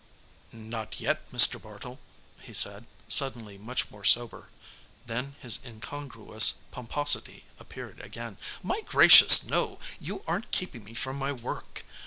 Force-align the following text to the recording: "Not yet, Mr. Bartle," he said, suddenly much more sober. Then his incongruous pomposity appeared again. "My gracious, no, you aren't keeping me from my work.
"Not 0.51 0.99
yet, 0.99 1.29
Mr. 1.31 1.61
Bartle," 1.61 1.99
he 2.39 2.55
said, 2.55 2.87
suddenly 3.07 3.59
much 3.59 3.91
more 3.91 4.03
sober. 4.03 4.49
Then 5.05 5.35
his 5.41 5.59
incongruous 5.63 6.53
pomposity 6.71 7.43
appeared 7.59 7.99
again. 8.01 8.37
"My 8.63 8.81
gracious, 8.87 9.43
no, 9.43 9.79
you 9.99 10.23
aren't 10.25 10.49
keeping 10.49 10.83
me 10.83 10.95
from 10.95 11.17
my 11.17 11.31
work. 11.31 11.83